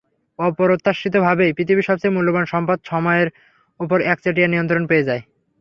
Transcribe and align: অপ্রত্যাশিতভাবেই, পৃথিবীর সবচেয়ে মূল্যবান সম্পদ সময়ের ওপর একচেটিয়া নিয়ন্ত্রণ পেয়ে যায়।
অপ্রত্যাশিতভাবেই, 0.39 1.55
পৃথিবীর 1.57 1.87
সবচেয়ে 1.89 2.15
মূল্যবান 2.15 2.45
সম্পদ 2.53 2.77
সময়ের 2.85 3.27
ওপর 3.79 3.97
একচেটিয়া 4.03 4.47
নিয়ন্ত্রণ 4.47 4.83
পেয়ে 4.87 5.07
যায়। 5.09 5.23